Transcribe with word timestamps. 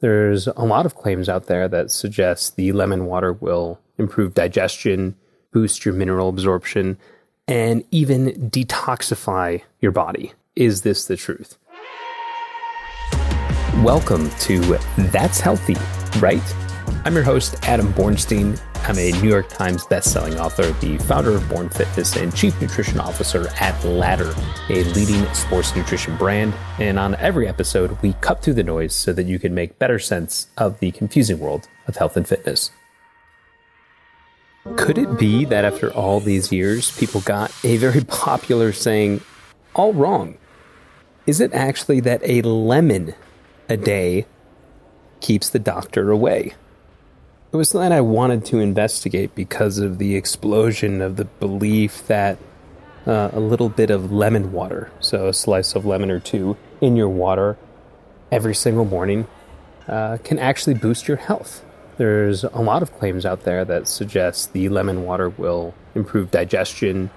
There's 0.00 0.46
a 0.46 0.64
lot 0.64 0.86
of 0.86 0.94
claims 0.94 1.28
out 1.28 1.44
there 1.44 1.68
that 1.68 1.90
suggest 1.90 2.56
the 2.56 2.72
lemon 2.72 3.04
water 3.04 3.34
will 3.34 3.78
improve 3.98 4.32
digestion, 4.32 5.14
boost 5.52 5.84
your 5.84 5.92
mineral 5.92 6.30
absorption, 6.30 6.96
and 7.46 7.84
even 7.90 8.48
detoxify 8.48 9.60
your 9.80 9.92
body. 9.92 10.32
Is 10.56 10.80
this 10.80 11.04
the 11.04 11.18
truth? 11.18 11.58
Welcome 13.82 14.30
to 14.30 14.78
That's 14.96 15.38
Healthy, 15.38 15.76
right? 16.18 16.40
I'm 17.04 17.12
your 17.12 17.22
host, 17.22 17.56
Adam 17.64 17.92
Bornstein. 17.92 18.58
I'm 18.90 18.98
a 18.98 19.12
New 19.22 19.28
York 19.28 19.48
Times 19.48 19.84
bestselling 19.84 20.36
author, 20.40 20.68
the 20.84 20.98
founder 21.04 21.30
of 21.30 21.48
Born 21.48 21.68
Fitness, 21.68 22.16
and 22.16 22.34
chief 22.34 22.60
nutrition 22.60 22.98
officer 22.98 23.46
at 23.60 23.84
Ladder, 23.84 24.34
a 24.68 24.82
leading 24.82 25.32
sports 25.32 25.76
nutrition 25.76 26.16
brand. 26.16 26.52
And 26.80 26.98
on 26.98 27.14
every 27.14 27.46
episode, 27.46 27.96
we 28.02 28.14
cut 28.14 28.42
through 28.42 28.54
the 28.54 28.64
noise 28.64 28.92
so 28.92 29.12
that 29.12 29.26
you 29.26 29.38
can 29.38 29.54
make 29.54 29.78
better 29.78 30.00
sense 30.00 30.48
of 30.58 30.80
the 30.80 30.90
confusing 30.90 31.38
world 31.38 31.68
of 31.86 31.98
health 31.98 32.16
and 32.16 32.26
fitness. 32.26 32.72
Could 34.74 34.98
it 34.98 35.20
be 35.20 35.44
that 35.44 35.64
after 35.64 35.92
all 35.92 36.18
these 36.18 36.50
years, 36.50 36.90
people 36.98 37.20
got 37.20 37.54
a 37.62 37.76
very 37.76 38.02
popular 38.08 38.72
saying 38.72 39.20
all 39.72 39.92
wrong? 39.92 40.36
Is 41.28 41.40
it 41.40 41.52
actually 41.52 42.00
that 42.00 42.22
a 42.24 42.42
lemon 42.42 43.14
a 43.68 43.76
day 43.76 44.26
keeps 45.20 45.48
the 45.48 45.60
doctor 45.60 46.10
away? 46.10 46.54
It 47.52 47.56
was 47.56 47.70
something 47.70 47.90
I 47.90 48.00
wanted 48.00 48.44
to 48.46 48.60
investigate 48.60 49.34
because 49.34 49.78
of 49.78 49.98
the 49.98 50.14
explosion 50.14 51.02
of 51.02 51.16
the 51.16 51.24
belief 51.24 52.06
that 52.06 52.38
uh, 53.08 53.30
a 53.32 53.40
little 53.40 53.68
bit 53.68 53.90
of 53.90 54.12
lemon 54.12 54.52
water, 54.52 54.92
so 55.00 55.26
a 55.26 55.32
slice 55.32 55.74
of 55.74 55.84
lemon 55.84 56.12
or 56.12 56.20
two 56.20 56.56
in 56.80 56.94
your 56.94 57.08
water 57.08 57.58
every 58.30 58.54
single 58.54 58.84
morning, 58.84 59.26
uh, 59.88 60.18
can 60.22 60.38
actually 60.38 60.74
boost 60.74 61.08
your 61.08 61.16
health. 61.16 61.64
There's 61.96 62.44
a 62.44 62.60
lot 62.60 62.82
of 62.82 62.96
claims 62.96 63.26
out 63.26 63.42
there 63.42 63.64
that 63.64 63.88
suggest 63.88 64.52
the 64.52 64.68
lemon 64.68 65.02
water 65.02 65.28
will 65.28 65.74
improve 65.96 66.30
digestion, 66.30 67.10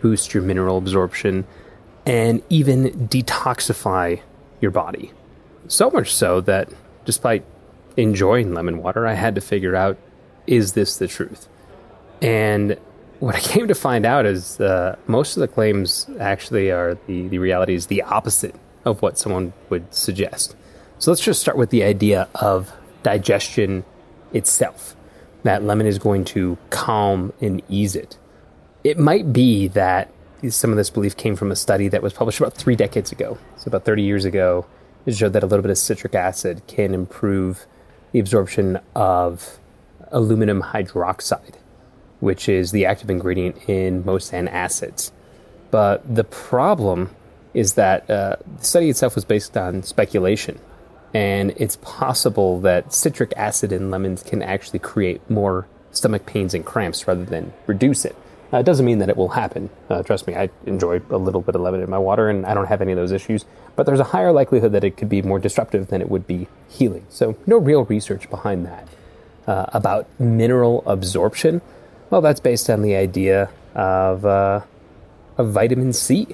boost 0.00 0.34
your 0.34 0.42
mineral 0.42 0.76
absorption, 0.76 1.46
and 2.04 2.42
even 2.48 2.90
detoxify 3.06 4.20
your 4.60 4.72
body. 4.72 5.12
So 5.68 5.88
much 5.88 6.12
so 6.12 6.40
that 6.40 6.68
despite 7.04 7.44
enjoying 7.96 8.54
lemon 8.54 8.78
water, 8.78 9.06
I 9.06 9.14
had 9.14 9.34
to 9.34 9.40
figure 9.40 9.76
out 9.76 9.98
is 10.46 10.72
this 10.72 10.96
the 10.96 11.06
truth? 11.06 11.48
And 12.20 12.76
what 13.20 13.34
I 13.34 13.40
came 13.52 13.68
to 13.68 13.74
find 13.74 14.04
out 14.04 14.26
is 14.26 14.60
uh, 14.60 14.96
most 15.06 15.36
of 15.36 15.40
the 15.40 15.48
claims 15.48 16.08
actually 16.18 16.70
are 16.70 16.98
the, 17.06 17.28
the 17.28 17.38
reality 17.38 17.74
is 17.74 17.86
the 17.86 18.02
opposite 18.02 18.54
of 18.84 19.02
what 19.02 19.18
someone 19.18 19.52
would 19.68 19.94
suggest. 19.94 20.56
So 20.98 21.10
let's 21.10 21.22
just 21.22 21.40
start 21.40 21.56
with 21.56 21.70
the 21.70 21.84
idea 21.84 22.28
of 22.34 22.72
digestion 23.02 23.84
itself. 24.32 24.96
That 25.44 25.62
lemon 25.62 25.86
is 25.86 25.98
going 25.98 26.24
to 26.26 26.56
calm 26.70 27.32
and 27.40 27.62
ease 27.68 27.96
it. 27.96 28.18
It 28.84 28.98
might 28.98 29.32
be 29.32 29.68
that 29.68 30.10
some 30.48 30.70
of 30.70 30.76
this 30.76 30.90
belief 30.90 31.16
came 31.16 31.36
from 31.36 31.52
a 31.52 31.56
study 31.56 31.88
that 31.88 32.02
was 32.02 32.12
published 32.12 32.40
about 32.40 32.54
three 32.54 32.76
decades 32.76 33.12
ago. 33.12 33.38
So, 33.56 33.68
about 33.68 33.84
30 33.84 34.02
years 34.02 34.24
ago, 34.24 34.66
it 35.06 35.16
showed 35.16 35.32
that 35.32 35.42
a 35.42 35.46
little 35.46 35.62
bit 35.62 35.70
of 35.70 35.78
citric 35.78 36.14
acid 36.14 36.62
can 36.66 36.94
improve 36.94 37.66
the 38.12 38.20
absorption 38.20 38.78
of 38.94 39.58
aluminum 40.10 40.62
hydroxide, 40.62 41.54
which 42.20 42.48
is 42.48 42.70
the 42.70 42.86
active 42.86 43.10
ingredient 43.10 43.68
in 43.68 44.04
most 44.04 44.32
antacids. 44.32 45.10
But 45.70 46.14
the 46.14 46.24
problem 46.24 47.10
is 47.54 47.74
that 47.74 48.08
uh, 48.10 48.36
the 48.58 48.64
study 48.64 48.90
itself 48.90 49.14
was 49.14 49.24
based 49.24 49.56
on 49.56 49.82
speculation, 49.82 50.58
and 51.14 51.52
it's 51.56 51.76
possible 51.76 52.60
that 52.60 52.92
citric 52.92 53.32
acid 53.36 53.72
in 53.72 53.90
lemons 53.90 54.22
can 54.22 54.42
actually 54.42 54.78
create 54.78 55.28
more 55.28 55.66
stomach 55.90 56.24
pains 56.26 56.54
and 56.54 56.64
cramps 56.64 57.06
rather 57.06 57.24
than 57.24 57.52
reduce 57.66 58.04
it. 58.04 58.16
Uh, 58.52 58.58
it 58.58 58.64
doesn't 58.64 58.84
mean 58.84 58.98
that 58.98 59.08
it 59.08 59.16
will 59.16 59.30
happen. 59.30 59.70
Uh, 59.88 60.02
trust 60.02 60.26
me, 60.26 60.34
I 60.34 60.50
enjoy 60.66 61.00
a 61.10 61.16
little 61.16 61.40
bit 61.40 61.54
of 61.54 61.62
lemon 61.62 61.80
in 61.80 61.88
my 61.88 61.98
water, 61.98 62.28
and 62.28 62.44
I 62.44 62.52
don't 62.52 62.66
have 62.66 62.82
any 62.82 62.92
of 62.92 62.96
those 62.96 63.12
issues. 63.12 63.46
But 63.76 63.86
there's 63.86 64.00
a 64.00 64.04
higher 64.04 64.30
likelihood 64.30 64.72
that 64.72 64.84
it 64.84 64.96
could 64.96 65.08
be 65.08 65.22
more 65.22 65.38
disruptive 65.38 65.88
than 65.88 66.02
it 66.02 66.10
would 66.10 66.26
be 66.26 66.48
healing. 66.68 67.06
So, 67.08 67.36
no 67.46 67.56
real 67.56 67.84
research 67.84 68.28
behind 68.28 68.66
that. 68.66 68.88
Uh, 69.46 69.66
about 69.72 70.06
mineral 70.20 70.82
absorption, 70.86 71.62
well, 72.10 72.20
that's 72.20 72.40
based 72.40 72.68
on 72.68 72.82
the 72.82 72.94
idea 72.94 73.50
of, 73.74 74.24
uh, 74.26 74.60
of 75.38 75.50
vitamin 75.50 75.92
C, 75.92 76.28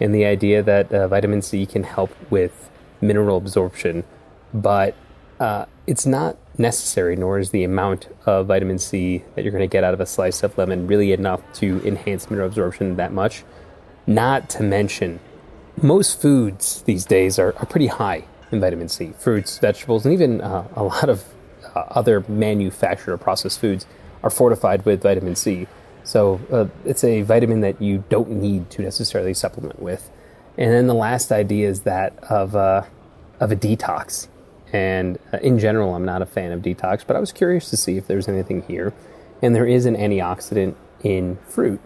and 0.00 0.14
the 0.14 0.24
idea 0.24 0.62
that 0.62 0.92
uh, 0.92 1.06
vitamin 1.08 1.40
C 1.40 1.64
can 1.66 1.84
help 1.84 2.10
with 2.30 2.68
mineral 3.00 3.36
absorption, 3.36 4.02
but 4.52 4.94
uh, 5.40 5.66
it's 5.86 6.06
not 6.06 6.36
necessary, 6.58 7.16
nor 7.16 7.38
is 7.38 7.50
the 7.50 7.64
amount 7.64 8.08
of 8.26 8.46
vitamin 8.46 8.78
C 8.78 9.24
that 9.34 9.42
you're 9.42 9.52
going 9.52 9.68
to 9.68 9.72
get 9.72 9.84
out 9.84 9.94
of 9.94 10.00
a 10.00 10.06
slice 10.06 10.42
of 10.42 10.56
lemon 10.56 10.86
really 10.86 11.12
enough 11.12 11.40
to 11.54 11.80
enhance 11.84 12.30
mineral 12.30 12.48
absorption 12.48 12.96
that 12.96 13.12
much. 13.12 13.44
Not 14.06 14.48
to 14.50 14.62
mention, 14.62 15.20
most 15.80 16.20
foods 16.20 16.82
these 16.82 17.04
days 17.04 17.38
are, 17.38 17.54
are 17.56 17.66
pretty 17.66 17.88
high 17.88 18.24
in 18.52 18.60
vitamin 18.60 18.88
C. 18.88 19.12
Fruits, 19.18 19.58
vegetables, 19.58 20.04
and 20.04 20.12
even 20.12 20.40
uh, 20.40 20.68
a 20.76 20.84
lot 20.84 21.08
of 21.08 21.24
uh, 21.74 21.80
other 21.90 22.24
manufactured 22.28 23.12
or 23.12 23.16
processed 23.18 23.60
foods 23.60 23.86
are 24.22 24.30
fortified 24.30 24.84
with 24.84 25.02
vitamin 25.02 25.34
C. 25.34 25.66
So 26.04 26.40
uh, 26.52 26.66
it's 26.84 27.02
a 27.02 27.22
vitamin 27.22 27.60
that 27.62 27.80
you 27.80 28.04
don't 28.08 28.30
need 28.30 28.70
to 28.70 28.82
necessarily 28.82 29.34
supplement 29.34 29.80
with. 29.80 30.10
And 30.56 30.70
then 30.70 30.86
the 30.86 30.94
last 30.94 31.32
idea 31.32 31.68
is 31.68 31.80
that 31.80 32.16
of, 32.24 32.54
uh, 32.54 32.84
of 33.40 33.50
a 33.50 33.56
detox. 33.56 34.28
And 34.74 35.20
uh, 35.32 35.36
in 35.36 35.60
general, 35.60 35.94
I'm 35.94 36.04
not 36.04 36.20
a 36.20 36.26
fan 36.26 36.50
of 36.50 36.60
detox, 36.60 37.04
but 37.06 37.14
I 37.14 37.20
was 37.20 37.30
curious 37.30 37.70
to 37.70 37.76
see 37.76 37.96
if 37.96 38.08
there's 38.08 38.26
anything 38.26 38.62
here. 38.62 38.92
And 39.40 39.54
there 39.54 39.66
is 39.66 39.86
an 39.86 39.94
antioxidant 39.94 40.74
in 41.04 41.38
fruit 41.48 41.80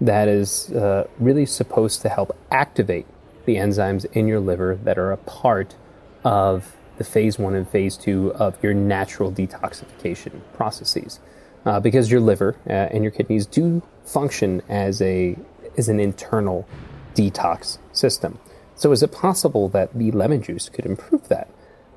that 0.00 0.28
is 0.28 0.70
uh, 0.70 1.08
really 1.18 1.46
supposed 1.46 2.00
to 2.02 2.08
help 2.08 2.38
activate 2.52 3.06
the 3.44 3.56
enzymes 3.56 4.06
in 4.12 4.28
your 4.28 4.38
liver 4.38 4.78
that 4.84 4.98
are 4.98 5.10
a 5.10 5.16
part 5.16 5.74
of 6.22 6.76
the 6.96 7.02
phase 7.02 7.40
one 7.40 7.56
and 7.56 7.68
phase 7.68 7.96
two 7.96 8.32
of 8.34 8.56
your 8.62 8.72
natural 8.72 9.32
detoxification 9.32 10.40
processes. 10.54 11.18
Uh, 11.66 11.80
because 11.80 12.08
your 12.08 12.20
liver 12.20 12.54
uh, 12.68 12.72
and 12.72 13.02
your 13.02 13.10
kidneys 13.10 13.46
do 13.46 13.82
function 14.04 14.62
as 14.68 15.02
a 15.02 15.36
as 15.76 15.88
an 15.88 15.98
internal 15.98 16.68
detox 17.14 17.78
system. 17.92 18.38
So, 18.76 18.92
is 18.92 19.02
it 19.02 19.10
possible 19.10 19.68
that 19.70 19.92
the 19.98 20.12
lemon 20.12 20.40
juice 20.40 20.68
could 20.68 20.86
improve 20.86 21.28
that? 21.28 21.48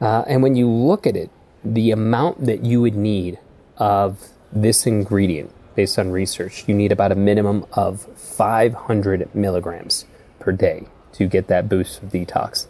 Uh, 0.02 0.24
and 0.28 0.42
when 0.42 0.56
you 0.56 0.68
look 0.68 1.06
at 1.06 1.16
it, 1.16 1.30
the 1.64 1.92
amount 1.92 2.46
that 2.46 2.66
you 2.66 2.82
would 2.82 2.96
need 2.96 3.38
of 3.78 4.30
this 4.52 4.88
ingredient, 4.88 5.54
based 5.76 5.98
on 6.00 6.12
research, 6.12 6.64
you 6.68 6.74
need 6.74 6.92
about 6.92 7.12
a 7.12 7.16
minimum 7.16 7.66
of 7.74 8.02
500 8.18 9.34
milligrams 9.36 10.06
per 10.40 10.52
day 10.52 10.88
to 11.14 11.28
get 11.28 11.48
that 11.48 11.70
boost 11.70 12.02
of 12.02 12.10
detox. 12.10 12.68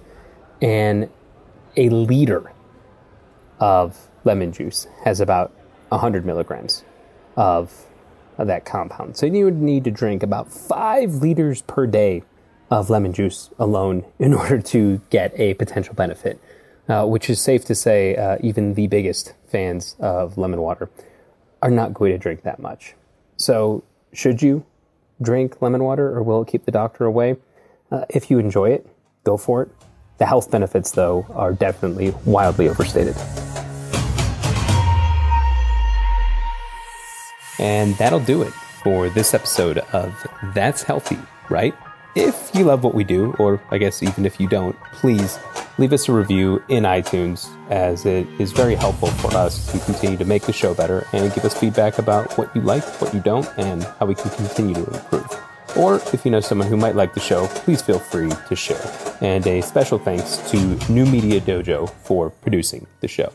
And 0.62 1.10
a 1.78 1.90
liter 1.90 2.52
of 3.60 4.10
lemon 4.26 4.52
juice 4.52 4.88
has 5.06 5.22
about 5.22 5.54
100 5.90 6.26
milligrams 6.26 6.84
of, 7.38 7.86
of 8.38 8.48
that 8.48 8.66
compound. 8.66 9.16
So 9.16 9.26
you 9.26 9.46
would 9.46 9.62
need 9.62 9.86
to 9.86 9.92
drink 9.92 10.22
about 10.22 10.52
five 10.52 11.16
liters 11.16 11.62
per 11.62 11.88
day 11.88 12.24
of 12.70 12.90
lemon 12.90 13.14
juice 13.14 13.50
alone 13.58 14.06
in 14.20 14.34
order 14.42 14.62
to 14.62 15.02
get 15.10 15.38
a 15.40 15.54
potential 15.54 15.94
benefit 15.94 16.42
uh, 16.92 17.06
which 17.06 17.30
is 17.30 17.40
safe 17.40 17.64
to 17.66 17.74
say 17.74 18.16
uh, 18.18 18.38
even 18.42 18.74
the 18.74 18.88
biggest 18.88 19.34
fans 19.48 19.96
of 20.00 20.38
lemon 20.38 20.62
water 20.62 20.90
are 21.62 21.72
not 21.72 21.94
going 21.94 22.12
to 22.12 22.18
drink 22.18 22.44
that 22.44 22.60
much. 22.60 22.96
So, 23.38 23.84
should 24.14 24.42
you 24.42 24.66
drink 25.22 25.62
lemon 25.62 25.84
water 25.84 26.10
or 26.10 26.22
will 26.22 26.42
it 26.42 26.50
keep 26.50 26.66
the 26.66 26.72
doctor 26.72 27.06
away? 27.06 27.38
Uh, 27.90 28.04
if 28.10 28.30
you 28.30 28.40
enjoy 28.40 28.72
it, 28.72 28.86
go 29.24 29.38
for 29.38 29.64
it. 29.64 29.70
The 30.18 30.26
health 30.26 30.52
benefits, 30.52 30.92
though, 30.92 31.26
are 31.30 31.54
definitely 31.54 32.14
wildly 32.26 32.68
overstated. 32.68 33.16
And 37.58 37.96
that'll 37.96 38.20
do 38.20 38.42
it 38.42 38.54
for 38.84 39.10
this 39.10 39.34
episode 39.34 39.78
of 39.94 40.14
That's 40.54 40.84
Healthy, 40.84 41.20
right? 41.50 41.74
If 42.16 42.52
you 42.54 42.66
love 42.66 42.84
what 42.84 42.94
we 42.94 43.04
do, 43.04 43.34
or 43.40 43.62
I 43.72 43.78
guess 43.78 44.04
even 44.04 44.26
if 44.26 44.40
you 44.40 44.48
don't, 44.50 44.76
please 44.92 45.40
leave 45.82 45.94
us 45.94 46.08
a 46.08 46.14
review 46.14 46.64
in 46.70 46.84
iTunes 46.84 47.50
as 47.72 48.06
it 48.06 48.28
is 48.40 48.52
very 48.52 48.76
helpful 48.76 49.10
for 49.10 49.36
us 49.36 49.72
to 49.72 49.80
continue 49.80 50.16
to 50.16 50.26
make 50.26 50.44
the 50.44 50.54
show 50.54 50.76
better 50.76 51.08
and 51.12 51.34
give 51.34 51.44
us 51.44 51.58
feedback 51.60 51.98
about 51.98 52.38
what 52.38 52.56
you 52.56 52.62
like, 52.62 52.84
what 53.02 53.12
you 53.16 53.20
don't, 53.20 53.50
and 53.58 53.84
how 54.00 54.06
we 54.06 54.14
can 54.14 54.30
continue 54.32 54.76
to 54.76 54.86
improve. 54.94 55.42
Or 55.76 55.96
if 56.14 56.24
you 56.24 56.30
know 56.30 56.40
someone 56.40 56.68
who 56.68 56.78
might 56.78 56.96
like 56.96 57.16
the 57.16 57.20
show, 57.20 57.48
please 57.48 57.82
feel 57.82 57.98
free 57.98 58.32
to 58.48 58.56
share. 58.56 58.82
And 59.22 59.46
a 59.48 59.62
special 59.62 59.98
thanks 59.98 60.38
to 60.52 60.58
New 60.92 61.08
Media 61.08 61.42
Dojo 61.42 61.90
for 62.04 62.30
producing 62.30 62.86
the 63.00 63.08
show. 63.08 63.34